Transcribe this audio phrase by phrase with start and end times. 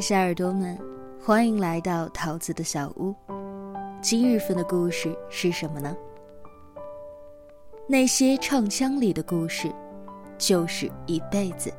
[0.00, 0.78] 小耳朵们，
[1.22, 3.14] 欢迎来到桃子的小屋。
[4.00, 5.94] 今日份的故事是什么呢？
[7.86, 9.70] 那些唱腔里的故事，
[10.38, 11.70] 就是一辈子。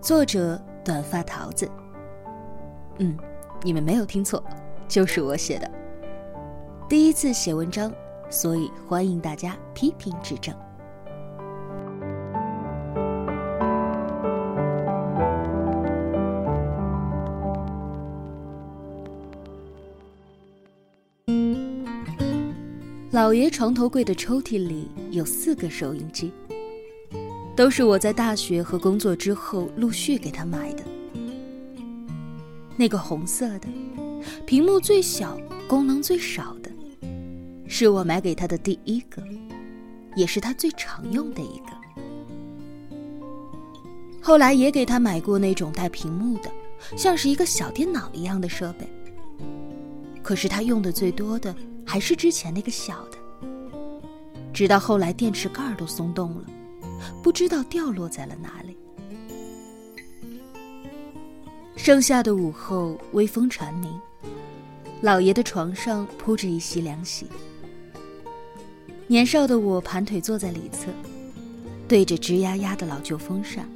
[0.00, 1.70] 作者：短发桃子。
[2.98, 3.14] 嗯，
[3.62, 4.42] 你们没有听错，
[4.88, 5.70] 就是我写的。
[6.88, 7.92] 第一次写文章，
[8.30, 10.54] 所以欢迎大家批评指正。
[23.24, 26.30] 老爷床头柜的抽屉里有四个收音机，
[27.56, 30.84] 都是我在大学和工作之后陆续给他买的。
[32.76, 33.68] 那个红色的，
[34.44, 36.70] 屏幕最小、功能最少的，
[37.66, 39.22] 是我买给他的第一个，
[40.14, 42.94] 也是他最常用的一个。
[44.20, 46.50] 后来也给他买过那种带屏幕的，
[46.94, 48.86] 像是一个小电脑一样的设备。
[50.22, 51.56] 可是他用的最多的。
[51.86, 53.13] 还是之前那个小的，
[54.54, 56.44] 直到后来电池盖都松动了，
[57.24, 58.76] 不知道掉落在了哪里。
[61.74, 63.90] 盛夏的午后，微风蝉鸣，
[65.00, 67.26] 老爷的床上铺着一席凉席。
[69.08, 70.86] 年少的我盘腿坐在里侧，
[71.88, 73.68] 对着吱呀呀的老旧风扇，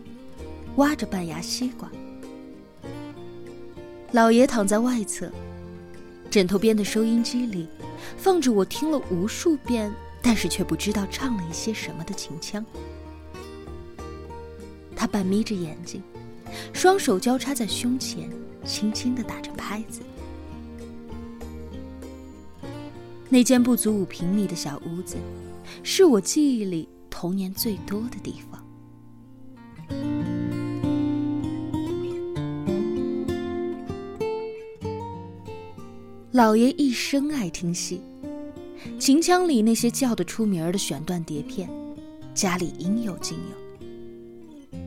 [0.76, 1.90] 挖着半牙西瓜。
[4.12, 5.28] 老爷躺在外侧，
[6.30, 7.66] 枕头边的收音机里。
[8.16, 12.64] 放着我听了无数遍，但是却不知道唱了一些什么的秦腔。
[14.94, 16.02] 他半眯着眼睛，
[16.72, 18.30] 双手交叉在胸前，
[18.64, 20.00] 轻轻的打着拍子。
[23.28, 25.16] 那间不足五平米的小屋子，
[25.82, 28.64] 是我记忆里童年最多的地方。
[36.32, 38.00] 老爷一生爱听戏，
[38.98, 41.68] 秦腔里那些叫得出名儿的选段碟片，
[42.34, 44.78] 家里应有尽有。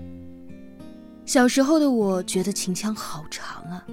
[1.26, 3.86] 小时候的我觉得秦腔好长啊，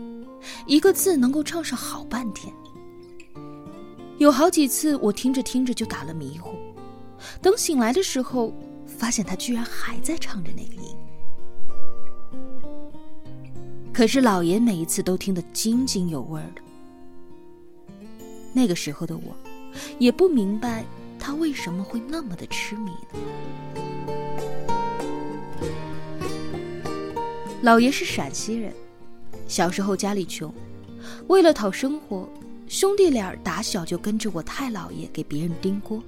[0.67, 2.53] 一个字能够唱上好半天。
[4.19, 6.57] 有好几次我听着听着就打了迷糊，
[7.41, 8.53] 等醒来的时候，
[8.87, 10.97] 发现他居然还在唱着那个音。
[13.93, 16.63] 可是老爷每一次都听得津津有味的。
[18.53, 19.37] 那个时候的我，
[19.99, 20.85] 也不明白
[21.19, 23.19] 他为什么会那么的痴迷呢。
[27.63, 28.73] 老爷是陕西人，
[29.49, 30.53] 小时候家里穷，
[31.27, 32.29] 为了讨生活，
[32.69, 36.03] 兄弟俩打小就跟着我太姥爷给别人钉锅。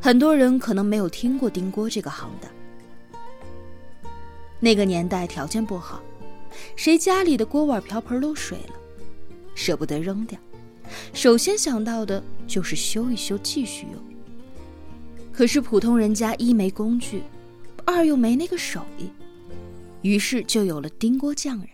[0.00, 2.50] 很多人可能没有听过钉锅这个行当。
[4.58, 6.02] 那个年代条件不好，
[6.74, 8.74] 谁家里的锅碗瓢盆漏水了？
[9.54, 10.38] 舍不得扔掉，
[11.12, 14.02] 首先想到的就是修一修，继续用。
[15.32, 17.22] 可是普通人家一没工具，
[17.84, 19.08] 二又没那个手艺，
[20.02, 21.68] 于是就有了钉锅匠人。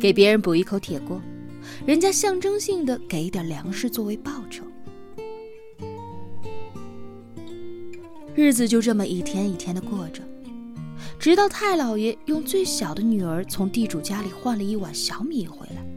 [0.00, 1.20] 给别人补一口铁锅，
[1.86, 4.64] 人家象征性的给一点粮食作为报酬。
[8.34, 10.22] 日子就这么一天一天的过着，
[11.18, 15.91] 直到太老爷用最小的女儿从地主家里换了一碗小米回来。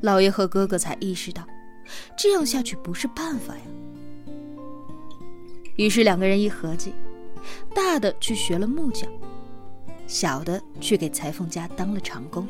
[0.00, 1.46] 老爷和哥哥才意识到，
[2.16, 3.62] 这样下去不是办法呀。
[5.76, 6.92] 于是两个人一合计，
[7.74, 9.10] 大的去学了木匠，
[10.06, 12.46] 小的去给裁缝家当了长工。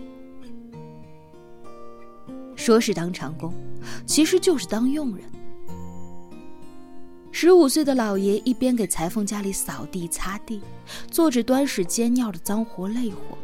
[2.57, 3.55] 说是当长工，
[4.07, 5.25] 其实就是当佣人。
[7.33, 10.61] 十五岁的老爷一边给裁缝家里扫地擦地，
[11.11, 13.39] 做着端屎煎尿的脏活累活，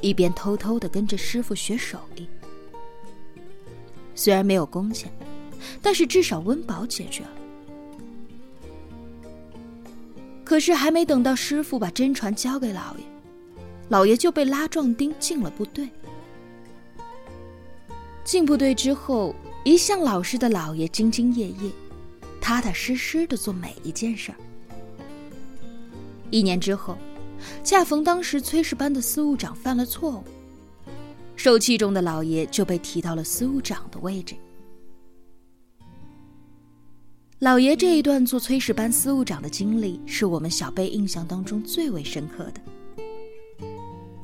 [0.00, 2.28] 一边偷偷的跟着师傅学手艺。
[4.14, 5.10] 虽然没有工钱，
[5.80, 7.30] 但是至少温饱解决了。
[10.44, 13.04] 可是还没等到师傅把真传交给老爷，
[13.88, 15.88] 老爷就被拉壮丁进了部队。
[18.24, 21.70] 进部队之后，一向老实的老爷兢兢业业，
[22.40, 24.36] 踏踏实实的做每一件事儿。
[26.30, 26.96] 一年之后，
[27.64, 30.24] 恰逢当时炊事班的司务长犯了错误。
[31.36, 34.34] 受器重的老爷就被提到了司务长的位置。
[37.40, 42.60] 老爷这一段做炊事班司务长的经历，是我们小辈印象当中最为深刻的。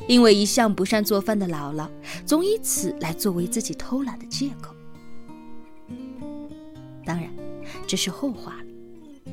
[0.07, 1.89] 因为一向不善做饭的姥姥，
[2.25, 4.75] 总以此来作为自己偷懒的借口。
[7.05, 7.29] 当然，
[7.87, 9.33] 这是后话了。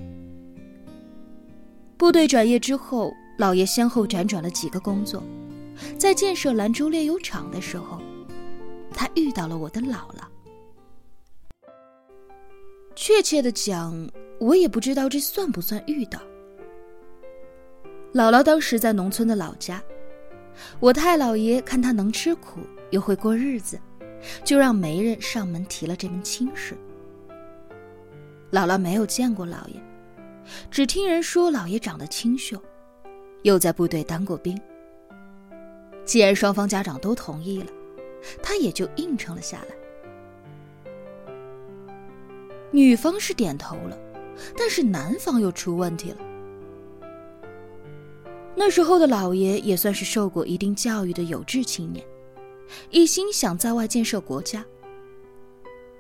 [1.96, 5.24] 部队转业之后，老爷先后辗转了几个工作，
[5.98, 8.02] 在建设兰州炼油厂的时候，
[8.94, 10.24] 他遇到了我的姥姥。
[12.96, 16.20] 确切的讲，我也不知道这算不算遇到。
[18.14, 19.84] 姥姥当时在农村的老家，
[20.80, 22.62] 我太姥爷看她能吃苦
[22.92, 23.78] 又会过日子，
[24.46, 26.78] 就让媒人上门提了这门亲事。
[28.52, 29.76] 姥姥没有见过老爷，
[30.72, 32.58] 只听人说老爷长得清秀，
[33.44, 34.58] 又在部队当过兵。
[36.06, 37.68] 既然双方家长都同意了，
[38.42, 39.76] 他也就应承了下来。
[42.72, 43.98] 女方是点头了，
[44.58, 46.18] 但是男方又出问题了。
[48.56, 52.06] 那时候的老爷也算是受过一定教育的有志青年，
[52.90, 54.64] 一心想在外建设国家。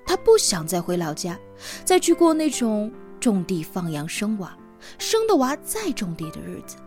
[0.06, 1.40] 他不想再回老家，
[1.84, 4.56] 再去过那种种地放羊生娃，
[5.00, 6.78] 生的娃再种地的日子。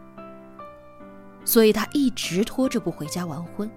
[1.48, 3.70] 所以他一直拖着不回家完婚，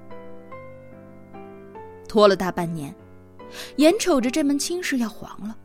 [2.05, 2.93] 拖了大半年，
[3.77, 5.55] 眼瞅着这门亲事要黄了。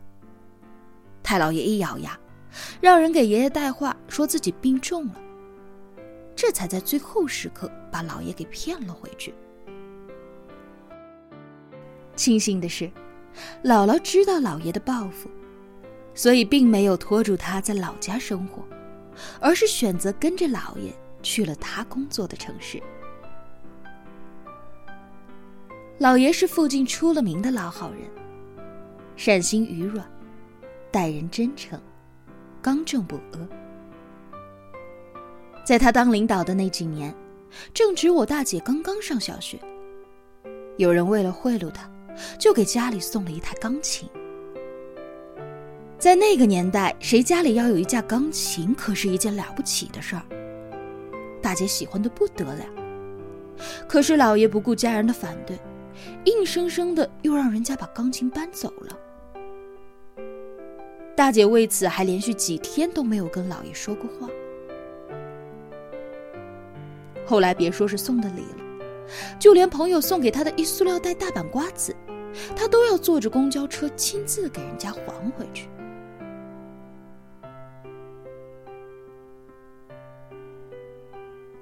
[1.21, 2.17] 太老爷一咬牙，
[2.79, 5.15] 让人给爷爷带话，说自己病重了，
[6.33, 9.33] 这才在最后时刻把老爷给骗了回去。
[12.15, 12.89] 庆幸的是，
[13.65, 15.29] 姥姥知道老爷的抱负，
[16.15, 18.63] 所以并没有拖住他在老家生活，
[19.41, 20.89] 而是选择跟着老爷
[21.27, 22.81] 去了他工作的城市。
[25.97, 27.99] 老爷是附近出了名的老好人，
[29.17, 30.09] 善心鱼软。
[30.89, 31.77] 待人真诚，
[32.61, 33.47] 刚正不阿。
[35.65, 37.13] 在他当领导的那几年，
[37.73, 39.59] 正值我大姐刚刚上小学，
[40.77, 41.89] 有人为了贿赂他，
[42.39, 44.09] 就给家里送了一台钢琴。
[45.99, 50.23] 在那个年代，谁家里要有一架钢琴，可是一件了不起的事儿。
[51.47, 52.65] 大姐喜欢的不得了，
[53.87, 55.57] 可是老爷不顾家人的反对，
[56.25, 58.99] 硬生生的又让人家把钢琴搬走了。
[61.15, 64.27] 大姐为此还连续几天都没有跟老爷说过话。
[67.25, 68.85] 后来别说是送的礼了，
[69.39, 71.95] 就连朋友送给他的一塑料袋大板瓜子，
[72.57, 75.69] 他都要坐着公交车亲自给人家还回去。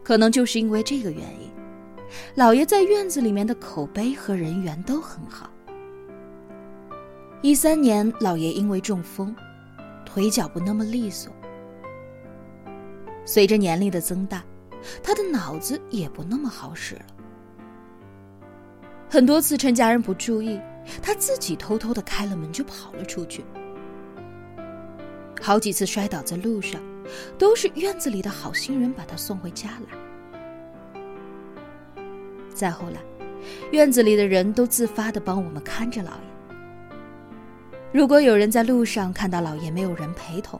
[0.05, 1.51] 可能就是因为这个原因，
[2.35, 5.49] 老爷在院子里面的口碑和人缘都很好。
[7.41, 9.35] 一三年，老爷因为中风。
[10.05, 11.29] 腿脚不那么利索，
[13.25, 14.41] 随着年龄的增大，
[15.03, 17.05] 他的脑子也不那么好使了。
[19.09, 20.57] 很多次趁家人不注意，
[21.01, 23.43] 他自己偷偷的开了门就跑了出去。
[25.41, 26.81] 好几次摔倒在路上，
[27.37, 32.03] 都是院子里的好心人把他送回家来。
[32.53, 33.01] 再后来，
[33.71, 36.17] 院子里的人都自发的帮我们看着老爷。
[37.91, 40.59] 如果有人在路上看到老爷没有人陪同，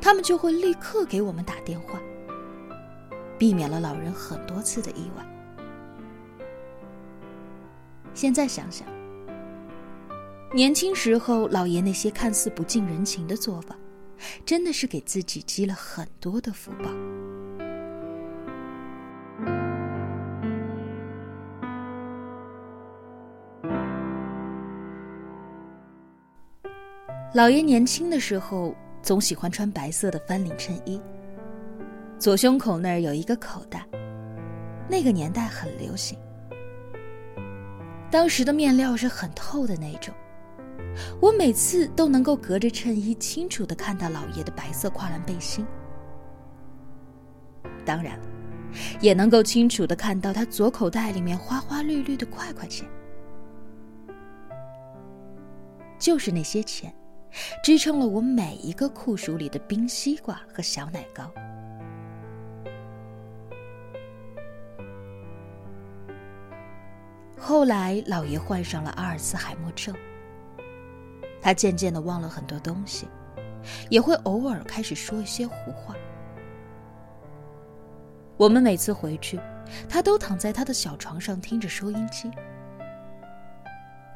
[0.00, 2.00] 他们就会立刻给我们打电话，
[3.38, 5.24] 避免了老人很多次的意外。
[8.14, 8.88] 现在想想，
[10.54, 13.76] 年轻时候老爷那些看似不近人情的做法，
[14.44, 16.90] 真的是给自己积了很多的福报。
[27.34, 30.98] 老爷年轻的时候总喜欢穿白色的翻领衬衣，
[32.18, 33.86] 左胸口那儿有一个口袋，
[34.88, 36.18] 那个年代很流行。
[38.10, 40.14] 当时的面料是很透的那种，
[41.20, 45.66] 我每次都能够隔着衬衣清楚的看到老爷的白色跨栏背心，
[47.84, 48.18] 当然，
[49.00, 52.88] 也能够清楚的看到他左口袋里面花花绿绿的块块钱，
[55.98, 56.94] 就是那些钱。
[57.62, 61.30] 支撑了我每一个酷暑里的冰西瓜和小奶糕。
[67.36, 69.94] 后来，老爷患上了阿尔茨海默症，
[71.46, 73.06] 他渐渐的忘了很多东西，
[73.88, 75.94] 也会偶尔开始说一些胡话。
[78.36, 79.38] 我们每次回去，
[79.88, 82.28] 他都躺在他的小床上听着收音机。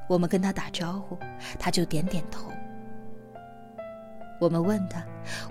[0.08, 1.16] 我们跟他打招呼，
[1.56, 2.50] 他就点点头。
[4.40, 5.00] 我们问他：“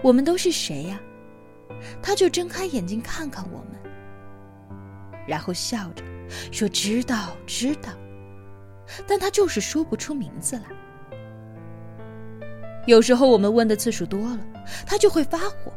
[0.04, 1.00] 我们都是谁呀？”
[2.04, 4.78] 他就睁开眼睛看看我们，
[5.26, 6.04] 然后笑着
[6.52, 7.94] 说：“知道，知道。”
[9.08, 10.66] 但他就是说不出名字来。
[12.90, 14.40] 有时候我们问的次数多了，
[14.84, 15.72] 他就会发火，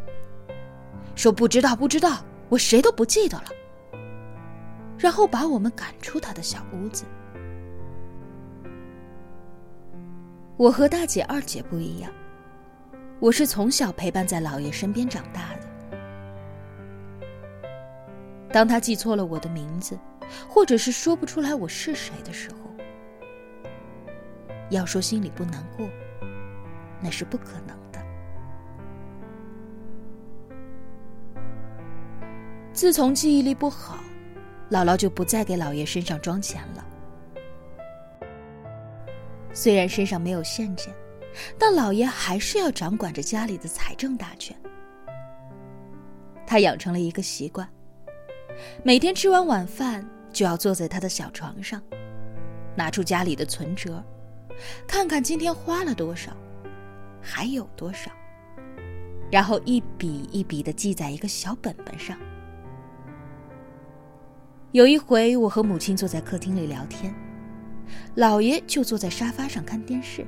[1.14, 3.44] 说：“不知道，不知道，我谁都不记得了。
[4.96, 7.04] 然后把我们赶出他的小屋子。
[10.56, 12.10] 我和大姐、二姐不一样，
[13.20, 15.68] 我是从小陪伴在姥爷身边长大的。
[18.50, 19.98] 当他记错了我的名字，
[20.48, 22.56] 或者是说不出来我是谁的时候，
[24.70, 25.86] 要说心里不难过，
[27.02, 28.00] 那是不可能的。
[32.72, 33.98] 自从记忆力不好，
[34.70, 36.86] 姥姥就不再给姥爷身上装钱了。
[39.52, 40.90] 虽然身上没有现金，
[41.58, 44.56] 但姥爷还是要掌管着家里的财政大权。
[46.46, 47.68] 他养成了一个习惯。
[48.82, 51.82] 每天吃完晚饭，就要坐在他的小床上，
[52.76, 54.02] 拿出家里的存折，
[54.86, 56.32] 看看今天花了多少，
[57.22, 58.10] 还有多少，
[59.30, 62.18] 然后一笔一笔的记在一个小本本上。
[64.72, 67.14] 有一回，我和母亲坐在客厅里聊天，
[68.16, 70.26] 姥爷就坐在沙发上看电视。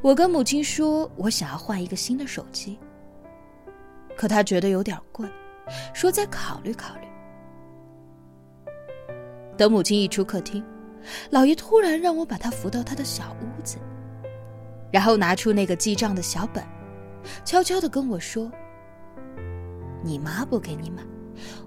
[0.00, 2.78] 我跟母亲说，我想要换一个新的手机，
[4.16, 5.28] 可他觉得有点贵。
[5.92, 7.08] 说再考虑考虑。
[9.56, 10.64] 等母亲一出客厅，
[11.30, 13.78] 老爷突然让我把他扶到他的小屋子，
[14.92, 16.64] 然后拿出那个记账的小本，
[17.44, 18.50] 悄悄的跟我说
[20.02, 21.02] ：“你妈不给你买，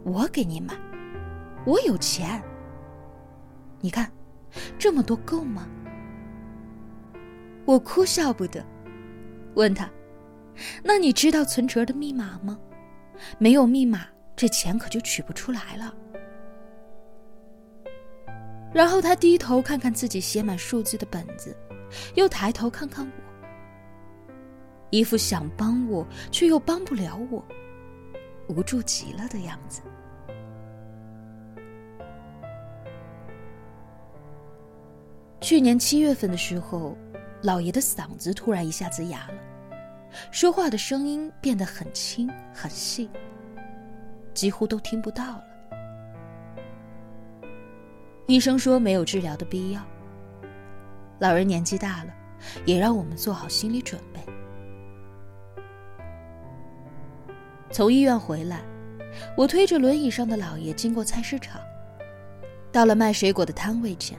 [0.04, 0.74] 我给你买，
[1.66, 2.42] 我有钱。
[3.82, 4.12] 你看，
[4.78, 5.68] 这么多够吗？”
[7.66, 8.66] 我哭笑不得，
[9.56, 9.90] 问他
[10.84, 12.58] ：“那你知道存折的密码吗？”
[13.38, 15.94] 没有密码，这钱可就取不出来了。
[18.74, 21.54] 然后他低头看看自己写满数字的本子，
[22.15, 24.31] 又抬头看看我，
[24.89, 27.43] 一副想帮我却又帮不了我，
[28.48, 29.81] 无助极了的样子。
[35.41, 36.96] 去年七月份的时候，
[37.41, 39.36] 老爷的嗓子突然一下子哑了。
[40.31, 43.10] 说话的声音变得很轻很细，
[44.34, 45.43] 几乎都听不到了。
[48.27, 49.81] 医生说没有治疗的必要。
[51.20, 52.14] 老人年纪大了，
[52.66, 54.20] 也让我们做好心理准备。
[57.72, 58.62] 从医院回来，
[59.38, 61.62] 我推着轮椅上的老爷经过菜市场，
[62.72, 64.18] 到了卖水果的摊位前，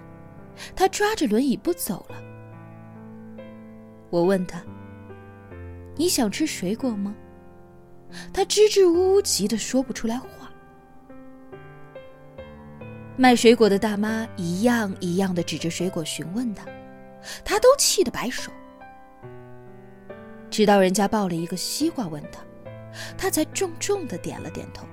[0.77, 2.17] 他抓着轮椅不走了。
[4.11, 4.63] 我问他。
[5.97, 7.15] 你想吃水果吗？
[8.33, 10.29] 他支支吾吾，急得说不出来话。
[13.19, 16.65] 卖水果的大妈一样一样的指着水果询问他，
[17.45, 18.51] 他都气得摆手。
[20.51, 22.41] 直到人家抱了一个西瓜问他，
[23.17, 24.87] 他才重重的点了点头，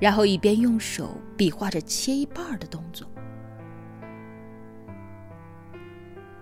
[0.00, 3.06] 然后一边用手比划着切一半的动作。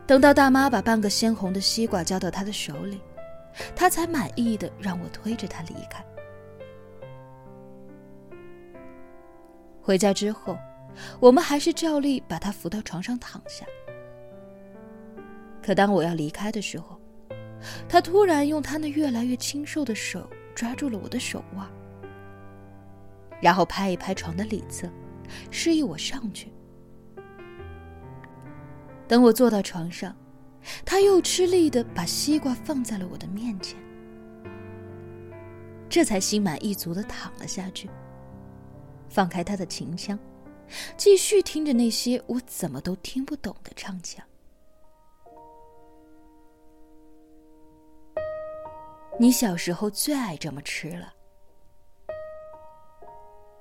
[0.07, 3.01] 等到大妈把半个鲜红的西瓜交到他的手里。
[3.77, 6.03] 他才满意的让我推着他离开。
[9.83, 10.57] 回家之后，
[11.21, 13.67] 我们还是照例把他扶到床上躺下。
[15.63, 17.01] 可当我要离开的时候，
[17.89, 21.67] 他突然用他那越来越清瘦的手抓住了我的手腕，
[23.41, 24.89] 然后拍一拍床的里侧，
[25.51, 26.53] 示意我上去。
[29.07, 30.15] 等我坐到床上。
[30.85, 33.77] 他又吃力的把西瓜放在了我的面前，
[35.89, 37.91] 这才心满意足的躺了下去，
[39.09, 40.17] 放开他的琴腔，
[40.97, 44.25] 继续听着那些我怎么都听不懂的唱腔。
[49.23, 51.15] 你小时候最爱这么吃了。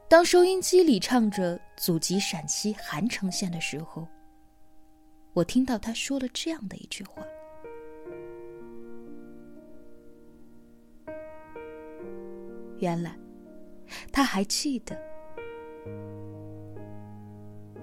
[0.10, 4.08] 当收音机里唱着祖籍陕西韩城县的时候。
[5.34, 7.24] 我听到他说了这样的一句话
[12.82, 13.16] ：“原来
[14.12, 15.00] 他还记得，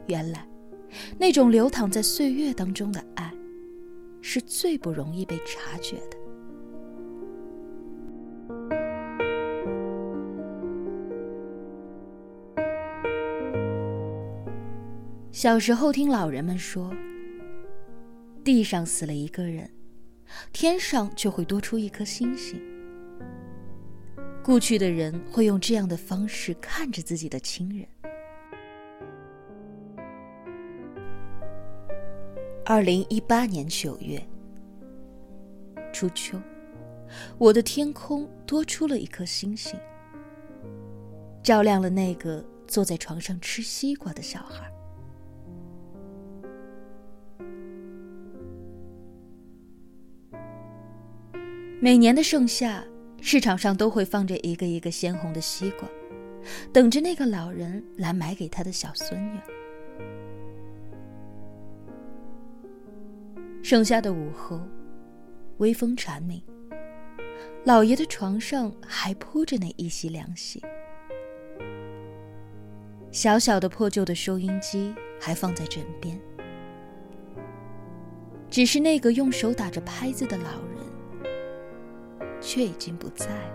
[0.08, 0.44] 原来
[1.16, 3.32] 那种流淌在岁月当中的爱，
[4.20, 6.17] 是最不容易被察觉的。”
[15.38, 16.92] 小时候听老人们说。
[18.42, 19.70] 地上死了一个人，
[20.52, 22.60] 天上就会多出一颗星星。
[24.42, 27.86] 故去的人会用这样的方式看着自己的亲人。
[32.64, 34.20] 二零一八年九月，
[35.92, 36.36] 初秋，
[37.38, 39.78] 我的天空多出了一颗星星，
[41.44, 44.68] 照亮了那个坐在床上吃西瓜的小孩。
[51.80, 52.82] 每年的盛夏，
[53.20, 55.88] 市场上都会放着一个一个鲜红的西瓜，
[56.72, 59.38] 等着那个老人来买给他的小孙女。
[63.62, 64.60] 盛夏的午后，
[65.58, 66.42] 微风蝉鸣，
[67.62, 70.60] 老爷的床上还铺着那一席凉席，
[73.12, 76.20] 小小的破旧的收音机还放在枕边，
[78.50, 80.87] 只是那个用手打着拍子的老人。
[82.40, 83.54] 却已经不在了。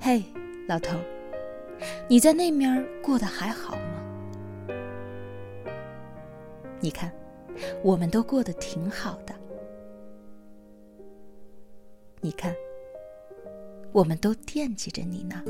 [0.00, 0.22] 嘿，
[0.68, 0.98] 老头，
[2.08, 3.82] 你在那面过得还好吗？
[6.80, 7.10] 你看，
[7.82, 9.34] 我们都过得挺好的。
[12.20, 12.54] 你看，
[13.92, 15.42] 我们都惦记着你呢。